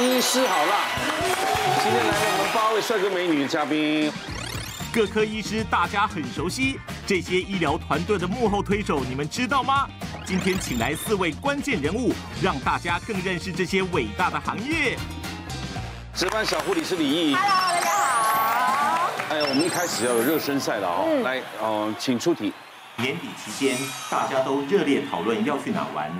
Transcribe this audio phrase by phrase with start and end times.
[0.00, 0.86] 医师好辣，
[1.82, 4.10] 今天来了我们八位帅哥美女的嘉宾，
[4.90, 9.86] 各科医师大家很熟悉，这些医疗团队的幕后推手你们知道吗？
[10.24, 14.96] 今天请来四位关键人物，让大家更认识这些伟大的行业。
[16.14, 19.10] 值班小护理师李毅，Hello，大家好。
[19.28, 22.54] 哎，我们一开始要有热身赛了哦，嗯、来，哦，请出题。
[22.96, 23.76] 年底期间，
[24.10, 26.10] 大家都热烈讨论要去哪玩。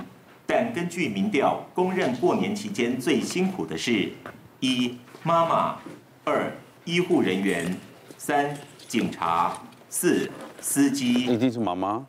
[0.53, 4.11] 但根据民调，公认过年期间最辛苦的是：
[4.59, 5.77] 一妈妈，
[6.25, 6.51] 二
[6.83, 7.73] 医护人员，
[8.17, 8.53] 三
[8.85, 11.25] 警察，四司机。
[11.25, 12.05] 一定是妈妈。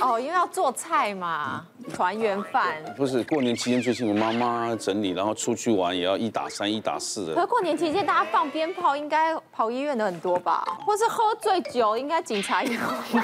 [0.00, 2.76] 哦，因为要做菜嘛，团圆饭。
[2.96, 7.34] 不是过年期间最辛苦，妈妈整理，然后出去玩也要一打三、一打四的。
[7.34, 10.64] 可是过年期间大家放鞭炮，应该跑医院的很多吧？
[10.84, 12.80] 或是喝醉酒，应该警察也有。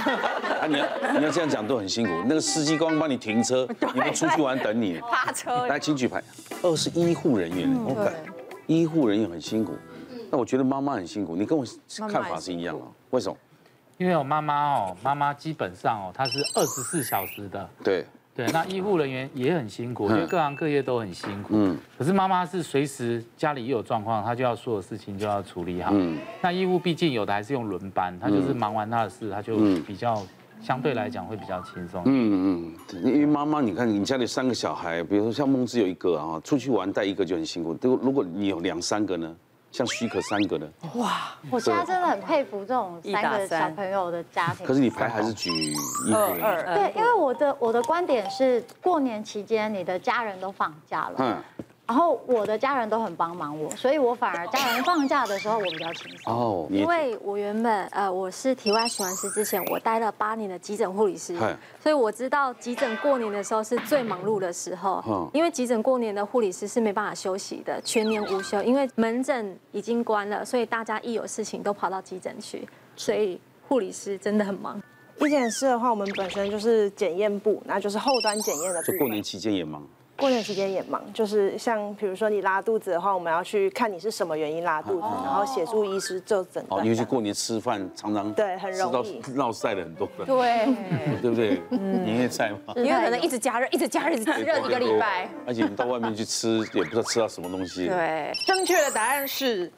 [0.61, 0.87] 啊，你要
[1.19, 2.13] 你要这样讲都很辛苦。
[2.27, 5.01] 那个司机刚刚帮你停车， 你们出去玩等你。
[5.11, 5.67] 趴车。
[5.67, 6.23] 来，请举牌。
[6.63, 8.13] 二是医护人员，我感
[8.67, 9.75] 医护人员很辛苦。
[10.31, 11.65] 那我觉得妈妈很辛苦，你跟我
[12.09, 13.37] 看法是一样啊，为什么？
[14.01, 17.69] 因为我妈妈哦，妈妈基本上哦，她是二十四小时的。
[17.85, 18.03] 对
[18.35, 21.51] 对，那医护人员也很辛苦，因为各行各业都很辛苦。
[21.53, 21.77] 嗯。
[21.99, 25.91] 可是妈妈是随时家里一有状况，她就要所有事情就要处理好。
[25.93, 26.17] 嗯。
[26.41, 30.23] 那医护毕竟有的还是用轮班，她就是忙完她的事，她就比较
[30.63, 32.03] 相对来讲会比较轻松。
[32.07, 33.05] 嗯嗯。
[33.05, 37.77] 因为妈妈，你看你家里三个小孩，比如说像梦之有一个啊，出去玩带一个就很辛苦。
[37.83, 39.37] 如如果你有两三个呢？
[39.73, 44.67] 像许可三个的哇，我现在真的很佩服这种三个小朋友的家庭。
[44.67, 46.75] 可是你牌还是举一二二。
[46.75, 51.15] 对，因为我的我的观点是，过年期间你的家人都放假了。
[51.19, 51.65] 嗯。
[51.91, 56.33] 然后我的家人都很帮忙我，所以我反而家人放假的时候我比较轻松。
[56.33, 61.37] 哦，因为我原本呃我是体外循环师之前，我待了八年的急诊护理师，
[61.83, 65.03] 所以我知道急诊过年的时候是最忙碌的时候。
[65.09, 74.81] 嗯因为急诊过年的护理师是没办法休息的，全年无休，因为门诊已经关了，所以大家一有事情都跑到急诊去，所以护理师真的很忙。
[75.19, 78.81] 医检师的话，我们本身就是检验部，那就是后端检验的。
[78.85, 79.85] 就过年期间也忙。
[80.21, 86.83] 过年期间也忙，就是像比如说你拉肚子的话，我们要去看你是什么原因拉肚子，然后协助医师就诊断。
[86.83, 90.27] 哦，尤其过年吃饭常常对很容易闹晒了很多的。
[90.27, 90.67] 对，
[91.23, 91.61] 对不对？
[91.71, 95.27] 年夜菜嘛，因为可能一直加热，一直加热，一直热一个礼拜。
[95.47, 97.87] 而且你到外面去吃，也不知道吃到什么东西。
[97.87, 99.73] 对，正确的答案是。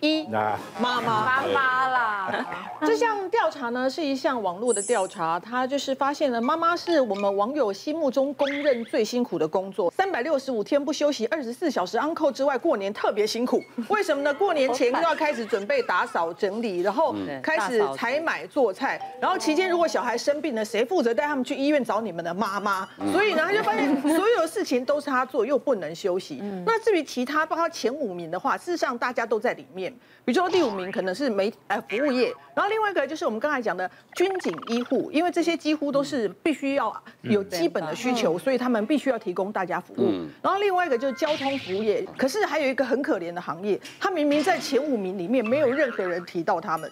[0.00, 1.00] 一妈妈。
[1.00, 2.46] 妈妈啦，
[2.86, 13.60] 这项调查呢是一项网络的调查，它就是发现了妈妈是我们网友心目中公认最辛苦的工作，三百六十五天不休息，二十四小时 on call 之外，过年特别辛苦。
[13.88, 14.32] 为什么呢？
[14.32, 22.88] 过年前又要开始准备打扫整理，然后开始采买做菜，然后期间如果小孩生病了，谁负责带他们去医院找你们的妈妈？
[23.10, 26.40] 所以呢，他就发现 所有的事情都是他做，又不能休息。
[26.64, 29.92] 那至于其他，包括前五名的话，事实上大家都在里面。
[30.24, 40.12] 比如说第五名可能是媒呃服务业，然后另外一个就是我们刚才讲的军警医护，因为这些几乎都是必须要有基本的需求，所以他们必须要提供大家服务。
[40.42, 46.90] 然后另外一个就是交通服务业，可是还有一个很可怜的行业，他明明在前五名里面没有任何人提到他们。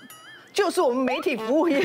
[0.52, 1.84] 就是我们媒体服务业，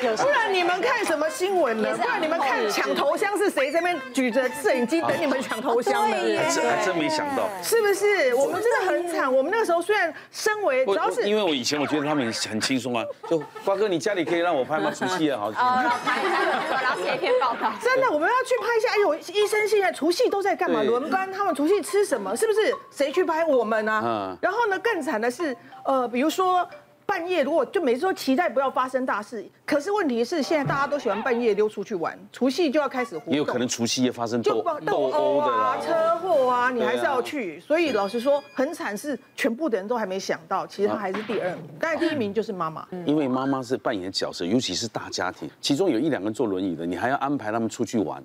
[0.00, 1.96] 不然你们看什么新闻呢？
[1.96, 6.16] 不然你们看抢头香是谁这边举着摄影机等你们抢头香呢？
[6.54, 8.34] 这还真没想到，是不是？
[8.34, 9.32] 我们真的很惨。
[9.32, 14.92] 我们那个时候虽然身为主要是，因为我以前我觉得他们很轻松啊，就瓜哥你家里可以让我拍吗？
[14.94, 15.48] 除夕啊，好。
[15.48, 17.72] 哦，拍一下，然后写一篇报道。
[17.82, 18.88] 真的，我们要去拍一下。
[18.94, 20.82] 哎呦，医生现在除夕都在干嘛？
[20.82, 22.36] 轮班，他们除夕吃什么？
[22.36, 22.74] 是不是？
[22.90, 24.02] 谁去拍我们呢？
[24.04, 24.38] 嗯。
[24.40, 26.68] 然后呢，更惨的是，呃，比如说。
[27.06, 37.60] 半夜如果就每次说期待不要发生大事，可是问题是现在大家都喜欢半夜溜出去玩，除夕就要开始活动，也有可能除夕夜发生斗斗殴啊、车祸啊，你还是要去。
[37.60, 48.20] 所以老实说，很惨是全部的人都还没想到，其实他还是第二名，刚才第一名就是妈妈，因为妈妈是扮演角色，尤其是大家庭，其中有一两个坐轮椅的，你还要安排他们出去玩，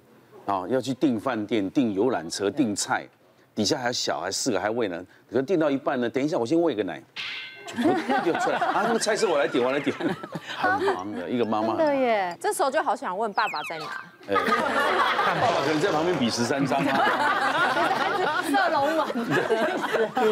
[0.47, 3.07] 啊，要去订饭店、订游览车、订菜，
[3.53, 7.01] 底下还有小孩四个还喂呢，可能订到一半呢，等一下我先喂个奶。
[8.25, 8.81] 又出来啊！
[8.83, 9.95] 那个菜是我来点，我来点，
[10.57, 11.75] 很忙的一个妈妈。
[11.75, 13.85] 对耶，这时候就好想问爸爸在哪？
[14.27, 17.67] 哎，爸爸可能在旁边比十三张啊。
[18.43, 19.05] 射龙门，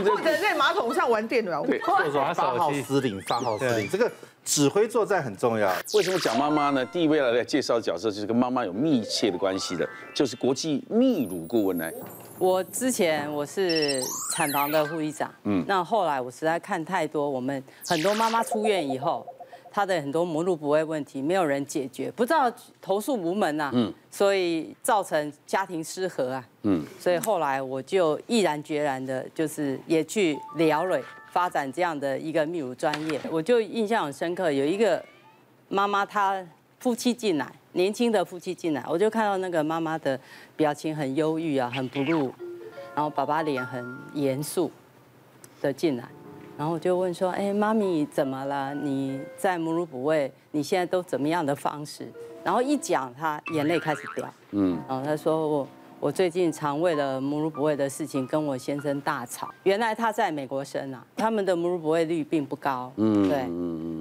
[0.04, 1.66] 或者在马桶上玩电脑。
[1.66, 4.12] 对，或者说发号施令，发号施令，这个
[4.44, 5.72] 指挥作战很重要。
[5.94, 6.86] 为什么讲妈妈呢？
[6.86, 11.94] 第一位来介绍的角色就是跟妈妈有密切的关系的，就是国际泌乳顾问来。
[12.40, 14.02] 我之前我是
[14.34, 19.28] 产房的护理长，嗯，那后来我实在看太多，我们很多妈妈出院以后，
[19.70, 22.50] 她的很多母乳不喂问题没有人解决，不知道
[22.82, 35.04] 投诉无门呐，嗯，所以造成家庭失和啊，嗯，所以后来我就毅然决然的，就是也去辽瑞发展这样的一个泌乳专业，我就印象很深刻，有一个
[35.68, 36.42] 妈妈她
[36.80, 40.20] 夫妻进来，年轻的夫妻进来，我就看到那个妈妈的
[40.58, 42.30] 表情很忧郁啊，很 blue，
[42.94, 44.70] 然后爸爸脸很严肃
[45.62, 46.04] 的进来。
[46.58, 48.76] 然后我就问说，哎，妈咪怎么了？
[48.76, 52.12] 你在母乳哺喂，你现在都怎么样的方式？
[52.44, 54.30] 然后一讲，他眼泪开始掉。
[54.52, 55.68] 嗯，然后他说我
[56.00, 59.50] 我最近常为了母乳哺喂的事情跟我先生大吵。
[59.64, 62.92] 原来他在美国生啊，他们的母乳哺喂率并不高。
[62.96, 63.38] 嗯，对。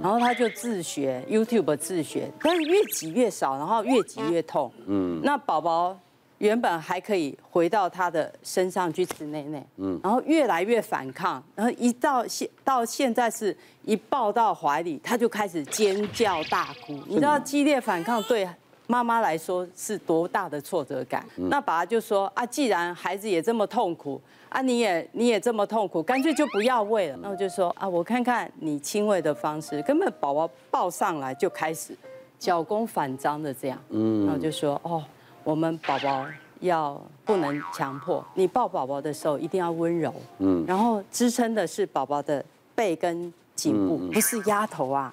[0.02, 4.72] 然后他就自学 YouTube 自学，但是越挤越少，然后越挤越痛。
[4.86, 5.98] 嗯，那宝宝。
[6.38, 16.92] 原本还可以回到他的身上去吃奶奶，嗯，然后越来越反抗，然后一到现到现在是一抱到怀里，他就开始尖叫大哭。
[17.08, 18.48] 你知道激烈反抗对
[18.88, 21.24] 妈妈来说是多大的挫折感？
[21.36, 27.18] 那爸爸就说啊，既然孩子也这么痛苦，啊，你也你也这么痛苦，干脆就不要喂了。
[27.22, 31.96] 那我就说啊，我看看你亲喂的方式，根本宝宝抱上来就开始
[32.38, 35.04] 脚弓反张的这样，嗯，然后就说哦。
[35.44, 36.26] 我们宝宝
[36.60, 42.44] 要不能强迫你抱宝宝的时候一定要温柔，嗯，然后支撑的是宝宝的
[42.74, 45.10] 背跟颈部，不是压头啊。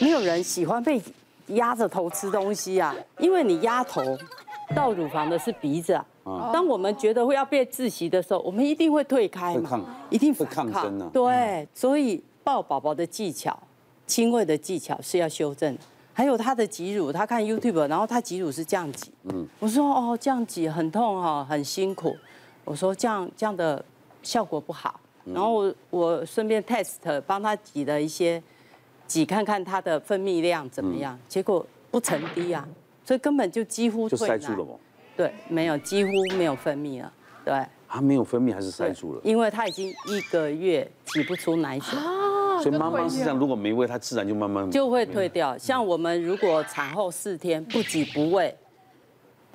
[0.00, 1.00] 没有人喜欢被
[1.48, 4.02] 压着头吃东西啊，因为你压头
[4.74, 6.04] 到乳房的是鼻子啊。
[6.52, 11.10] 当我们觉得会要被窒息的时候，我们一定会退开嘛，一定反抗。
[11.10, 13.56] 对，所以抱宝宝的技巧、
[14.06, 15.80] 亲喂的技巧是要修正的。
[16.12, 19.12] 还有他的挤乳，他看 YouTube，然后他挤乳是这样挤。
[19.24, 22.16] 嗯，我说哦，这样挤很痛哈，很辛苦。
[22.64, 23.84] 我说这样这样的
[24.22, 24.98] 效果不好。
[25.24, 28.42] 然后我我顺便 test 帮他挤了一些，
[29.06, 31.18] 挤看看它的分泌量怎么样。
[31.28, 32.66] 结果不成滴啊，
[33.04, 34.08] 所以根本就几乎。
[34.08, 34.74] 就塞住了吗？
[35.16, 37.12] 对，没有，几乎没有分泌了。
[37.44, 39.20] 对，它没有分泌还是塞住了？
[39.24, 41.98] 因为它已经一个月挤不出奶水。
[42.62, 45.56] 所以妈妈是这样，如果没喂，它自然就慢慢就会退掉。
[45.58, 48.56] 像我们如果产后四天不挤不喂，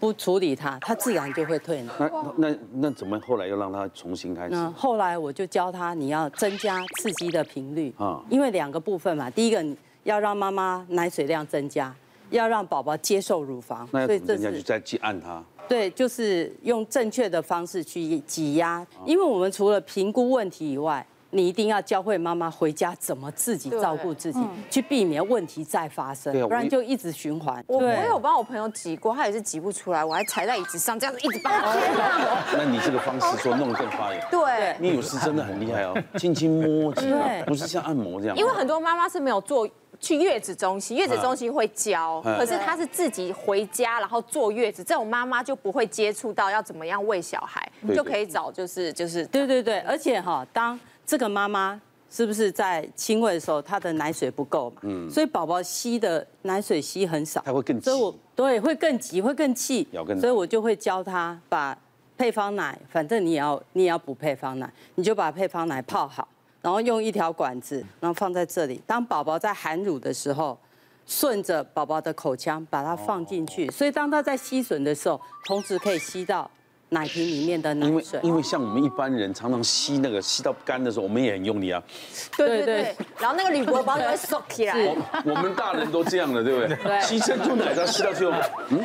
[0.01, 1.93] 不处理它，它自然就会退了。
[2.35, 4.55] 那那那怎么后来又让它重新开始？
[4.55, 9.63] 那后来我就教他，你要增加刺激的频率啊，因为两个部分嘛，第一个
[10.03, 11.95] 要让妈妈奶水量增加，
[12.31, 13.87] 要让宝宝接受乳房。
[13.91, 14.49] 那要增加？
[14.49, 15.43] 就再去按它。
[15.69, 21.05] 对，就是用正确的方式去挤压，因为我们除了评估问题以外。
[21.31, 24.39] 你一定要教会妈妈回家怎么自己照顾自己，
[24.69, 27.63] 去避免问题再发生，不然就一直循环。
[27.67, 31.73] 我我有帮我朋友挤过，他也是挤不出来，我还踩在椅子上这样子一直帮他。
[32.57, 34.21] 那你这个方式说弄得更发炎。
[34.29, 37.07] 对，你有时真的很厉害哦，轻轻摸挤，
[37.45, 38.35] 不是像按摩这样。
[38.37, 39.67] 因为很多妈妈是没有做
[39.99, 50.77] 去月子中心，月子中心会教，可是她是自己回家然后坐月子，这种妈妈就不会接触到要怎么样喂小孩，就可以找就是就是对对对，而且哈当。
[51.11, 51.77] 这个妈妈
[52.09, 54.77] 是不是在亲喂的时候，她的奶水不够嘛？
[54.83, 59.85] 嗯，所以宝宝吸的奶水吸很少，他会更急，所以我对会更急，会更气，
[60.21, 61.77] 所以我就会教他把
[62.17, 66.25] 配方奶，反正你也要你也要补配方奶，你就把配方奶泡好，
[66.61, 70.57] 然后用一条管子，然后放在这里，当宝宝在含乳的时候，
[71.05, 76.49] 顺着宝宝的口腔把它放进去，所以当他在吸吮的时候，同时可以吸到。
[76.93, 81.81] 奶瓶里面的奶水，因为因为像我们一般人常常吸那个吸到干的时候，我们也很用力啊。
[82.35, 84.73] 对对对，然后那个铝箔包就会缩起来。
[84.75, 86.75] 我我们大人都这样的，对不对？
[86.83, 87.01] 对。
[87.01, 88.33] 吸珍珠奶茶吸到最后，
[88.67, 88.83] 嗯。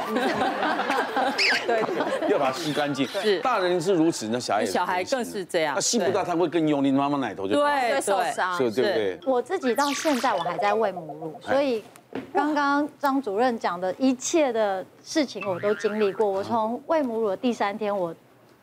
[1.66, 2.30] 对。
[2.30, 3.08] 要把它吸干净。
[3.08, 3.40] 是。
[3.40, 5.74] 大人是如此，那小孩也小孩更是这样。
[5.74, 9.18] 他吸不到，他会更用力，妈妈奶头就对受伤，对不对？
[9.26, 11.82] 我自己到现在我还在喂母乳，所以。
[12.32, 16.26] 刚刚张主任讲的一切的事情我都经历过。
[16.26, 18.14] 我从喂母乳的第三天，我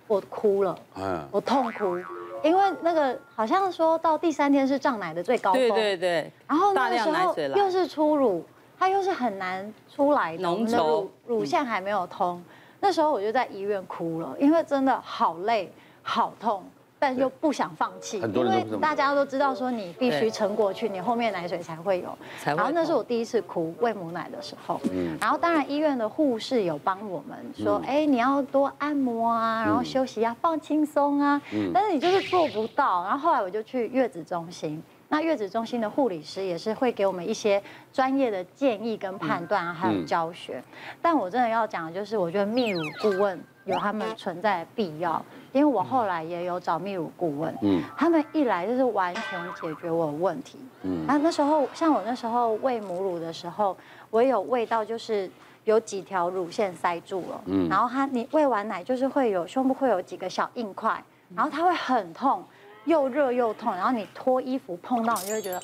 [0.08, 1.98] 我哭了，嗯我痛哭，
[2.44, 6.32] 因为那个好像说到第三天是胀奶的最高峰，对对对。
[6.48, 8.44] 然后那个时候又是初乳，
[8.78, 12.44] 它又是很难出来的，浓稠，乳乳腺还没有通。
[12.80, 16.64] 那时候我就在医院哭了，因为真的好累，好痛。
[17.04, 22.18] 但又不想放弃，因为大家都知道说你必须撑过去，你后面奶水才会有。
[22.46, 24.80] 然后那是我第一次哭喂母奶的时候，
[25.20, 31.42] 然后当然医院的护士有帮我们说，哎，你要多按摩啊，然后休息啊，放轻松啊。
[31.74, 33.04] 但是你就是做不到。
[33.04, 40.64] 然后后来我就去月子中心，那月子中心的护理师也是会给我们一些专业的建议跟判断，还有教学。
[41.02, 43.38] 但我真的要讲的就是，我觉得泌乳顾问。
[43.66, 53.76] 有他们存在的必要，因为我后来也有找泌乳顾问，嗯，他们一来就是完全解决我的问题，嗯，那那时候像我那时候喂母乳的时候，
[54.10, 55.30] 我有喂到就是
[55.64, 61.02] 有几条乳腺塞住了，嗯，然后他你喂完奶就是会有胸部会有几个小硬块，
[61.36, 62.44] 然后它会很痛，
[62.86, 65.62] 又热又痛，然后你脱衣服碰到你就会觉得。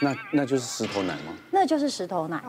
[0.00, 1.32] 那那就是石头奶吗？
[1.50, 2.42] 那就是石头奶，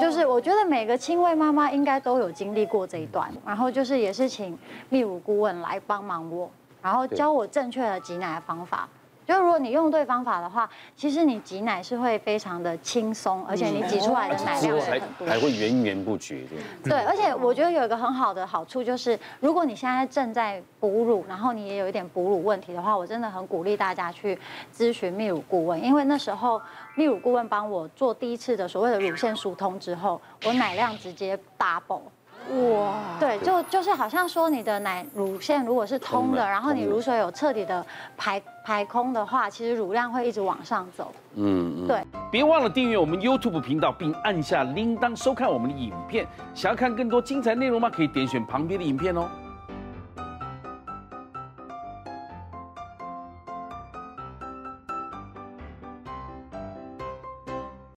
[0.00, 4.56] 就是我觉得每个亲喂妈妈应该都有经历过这一段，然后就是也是请
[4.90, 6.50] 泌乳顾问来帮忙我，
[6.82, 8.88] 然后教我正确的挤奶的方法。
[9.30, 16.56] 就如果你用对方法的话，其实你挤奶是会非常的轻松，而且你挤出来的奶量会很多，还会源源不绝的。
[16.82, 24.36] 对，而且我觉得有一个很好的好处就是，如果你现在正在哺乳，然后你也有一点哺乳问题的话，我真的很鼓励大家去
[24.74, 26.60] 咨询泌乳顾问，因为那时候
[26.96, 32.00] 泌乳顾问帮我做第一次的所谓的乳腺疏通之后，我奶量直接 double。
[32.50, 37.84] 哇，对，就就是好像说你的奶乳腺如果是通的，然后你乳水有彻底的
[38.16, 41.12] 排排空的话，其实乳量会一直往上走。
[41.36, 42.02] 嗯，对。
[42.30, 46.26] 别忘了订阅我们 YouTube 频道，并按下铃铛收看我们的影片。
[46.52, 47.88] 想要看更多精彩内容吗？
[47.88, 49.28] 可以点选旁边的影片哦。